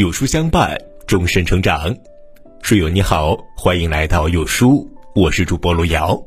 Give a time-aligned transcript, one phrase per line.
[0.00, 1.94] 有书相伴，终身成长。
[2.62, 6.18] 书友你好，欢迎来到有书，我是主播路遥。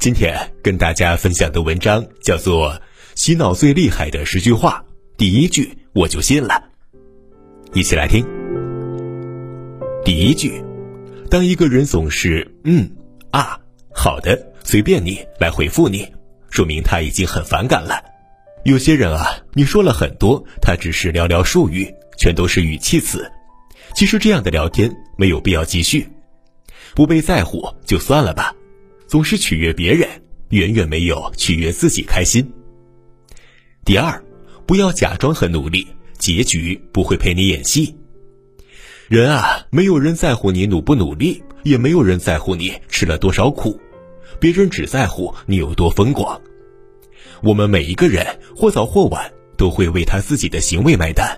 [0.00, 2.72] 今天跟大家分享的文章叫做
[3.14, 4.84] 《洗脑最厉害的十句话》，
[5.16, 6.60] 第一句我就信了。
[7.72, 8.26] 一起来听。
[10.04, 10.60] 第一句，
[11.30, 12.90] 当一个人总是嗯
[13.30, 13.60] 啊
[13.94, 16.12] 好的随便你来回复你，
[16.50, 18.02] 说明他已经很反感了。
[18.64, 23.28] 有些人啊，你说了很多，他只是寥寥数语，全都是语气词。
[23.96, 26.06] 其实这样的聊天没有必要继续，
[26.94, 28.54] 不被在乎就算了吧。
[29.08, 30.08] 总是取悦别人，
[30.50, 32.48] 远远没有取悦自己开心。
[33.84, 34.22] 第二，
[34.66, 35.84] 不要假装很努力，
[36.16, 37.92] 结局不会陪你演戏。
[39.08, 43.80] 人啊，没有人在乎你努不努力，也没有人在乎你吃了多少苦，
[44.38, 46.40] 别人只在乎你有多风光。
[47.42, 51.36] 我们每一个人或早或晚都会为他自己的行为买单。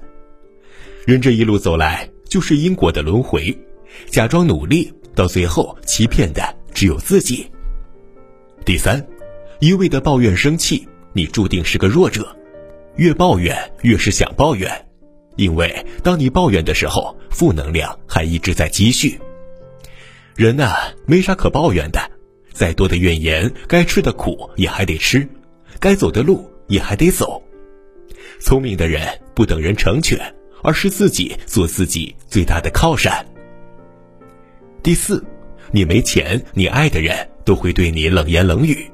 [1.06, 3.56] 人这一路走来就是因果的轮回，
[4.06, 7.46] 假装努力，到最后欺骗的只有自己。
[8.64, 9.06] 第三，
[9.60, 12.34] 一味的抱怨生气，你注定是个弱者。
[12.96, 14.70] 越抱怨越是想抱怨，
[15.36, 19.20] 因为当你抱怨的时候，负能量还一直在积蓄。
[20.36, 22.00] 人呐，没啥可抱怨的，
[22.52, 25.28] 再多的怨言，该吃的苦也还得吃。
[25.78, 27.42] 该走的路也还得走。
[28.40, 30.18] 聪明的人不等人成全，
[30.64, 33.24] 而是自己做自己最大的靠山。
[34.82, 35.24] 第四，
[35.70, 38.90] 你没钱，你爱的人都会对你冷言冷语。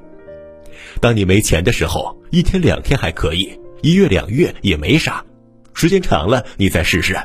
[1.00, 5.24] 当你没钱的时候，一天两天还可以，一月两月也没啥，
[5.72, 7.16] 时间长了你再试试。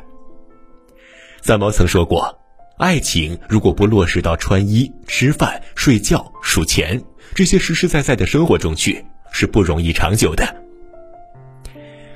[1.41, 2.39] 三毛曾说过，
[2.77, 9.03] 爱情如果不落实到穿衣、吃饭、睡觉、数钱这些实实在在的生活中去。
[9.37, 10.47] 是不容易长久的。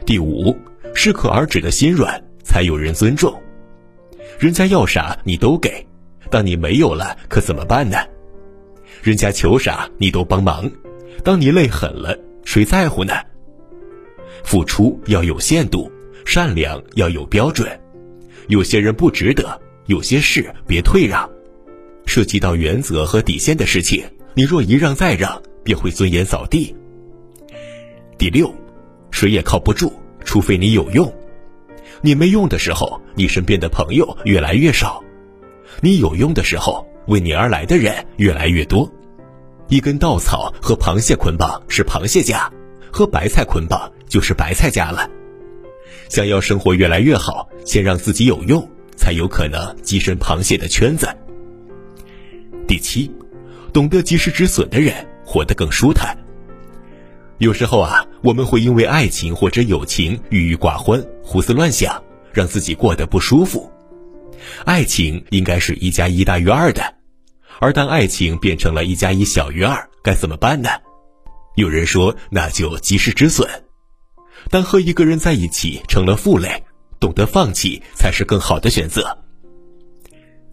[0.05, 0.57] 第五，
[1.01, 3.33] 适可而止的心软，才有人尊重。
[4.37, 5.87] 人家要啥你都给，
[6.29, 7.95] 当你没有了，可怎么办呢？
[9.01, 10.69] 人家求啥你都帮忙，
[11.23, 13.13] 当你累狠了，谁在乎呢？
[14.43, 15.89] 付出要有限度，
[16.25, 17.79] 善良要有标准。
[18.49, 21.29] 有些人不值得，有些事别退让。
[22.07, 24.03] 涉及到原则和底线的事情，
[24.33, 26.75] 你若一让再让，便会尊严扫地。
[28.17, 28.53] 第六，
[29.11, 29.93] 谁也靠不住，
[30.23, 31.11] 除非你有用。
[32.01, 35.03] 你没用的时候，你身边的朋友越来越少；
[35.81, 38.89] 你有用的时候，为你而来的人越来越多。
[39.67, 42.51] 一根稻草和螃蟹捆绑是螃蟹家，
[42.91, 45.09] 和白菜捆绑就是白菜家了。
[46.07, 51.07] 想要生活越来越好，先让自己有用，才有可能跻身螃蟹的圈子。
[52.67, 53.11] 第七，
[53.71, 56.17] 懂得及时止损的人，活得更舒坦。
[57.37, 62.03] 有时候啊，我们会因为爱情或者友情郁郁寡欢、胡思乱想，
[62.33, 63.71] 让自己过得不舒服。
[64.65, 66.95] 爱情应该是一加一大于二的，
[67.59, 70.69] 而当爱情变成了一加一小于二，该怎么办呢？
[71.55, 73.47] 有人说，那就及时止损。
[74.49, 76.63] 当和一个人在一起成了负累，
[76.99, 79.17] 懂得放弃才是更好的选择。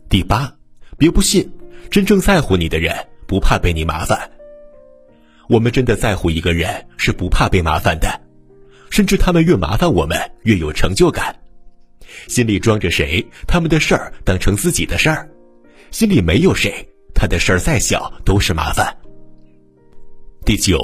[0.09, 0.53] 第八，
[0.99, 1.51] 别不信，
[1.91, 2.95] 真正在乎你的人
[3.27, 4.31] 不怕被你麻烦。
[5.49, 8.21] 我们真的在乎一个人，是不怕被麻烦的，
[8.91, 11.35] 甚至他们越麻烦我们，越有成就感。
[12.29, 15.27] 心里装着谁，他们的事儿当成自己的事儿；
[15.91, 18.97] 心里没有谁，他的事儿再小都是麻烦。
[20.45, 20.79] 第九，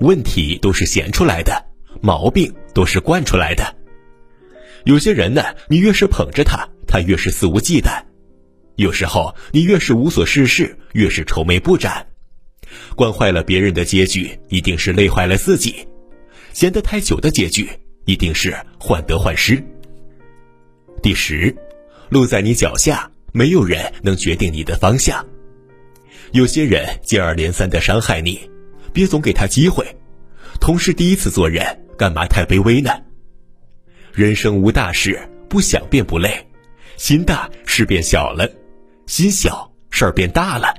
[0.00, 1.64] 问题都是闲出来的，
[2.00, 3.64] 毛病都是惯出来的。
[4.84, 8.02] 有些人呢，你越是捧着他，他越是肆无忌惮；
[8.76, 12.06] 有时候你越是无所事事，越是愁眉不展。
[12.96, 15.86] 惯坏了别人的结局，一定是累坏了自己；
[16.54, 17.68] 闲得太久的结局，
[18.06, 19.62] 一定是患得患失。
[21.02, 21.54] 第十，
[22.08, 25.24] 路在你脚下，没有人能决定你的方向。
[26.32, 28.50] 有些人接二连三的伤害你，
[28.94, 29.86] 别总给他机会。
[30.58, 31.62] 同是第一次做人，
[31.98, 32.90] 干嘛太卑微呢？
[34.14, 36.30] 人生无大事，不想便不累；
[36.96, 38.50] 心大事变小了，
[39.06, 40.74] 心小事儿变大了。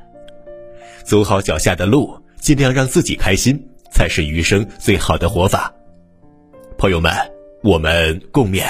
[1.07, 3.57] 走好脚下的路，尽量让自己开心，
[3.94, 5.74] 才是余生最好的活法。
[6.77, 7.13] 朋友们，
[7.63, 8.65] 我们共勉。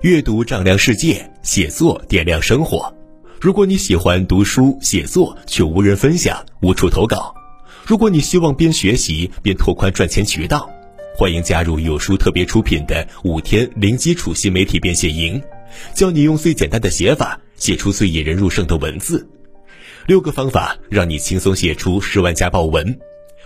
[0.00, 2.92] 阅读丈量世界，写作点亮生活。
[3.40, 7.32] 如果你喜欢读书写作，却无人分享，无处投稿；
[7.86, 10.68] 如果你希望边学习边拓宽赚钱渠道，
[11.16, 15.40] 欢迎加入有书特别出品的五天零基础新媒体变现营，
[15.94, 19.24] 教你用最简单的写法写出最引人入胜的文字。
[20.08, 22.98] 六个方法让你轻松写出十万加爆文，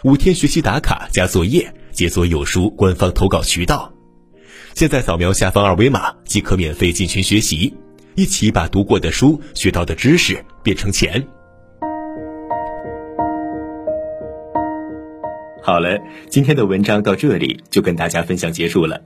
[0.04, 3.92] 五天学习打卡加作业，解锁有书官方投稿渠道。
[4.72, 7.74] 现在扫描下方二维码即可免费进群学习，
[8.14, 11.26] 一起把读过的书、学到的知识变成钱。
[15.64, 15.98] 好了，
[16.30, 19.02] 今天的文章到这里就跟大家分享结束了。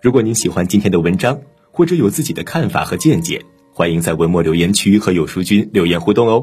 [0.00, 1.38] 如果您喜欢今天的文章，
[1.70, 3.42] 或者有自己的看法和见解，
[3.74, 6.42] 欢迎在文末留言区和有书君留言互动哦。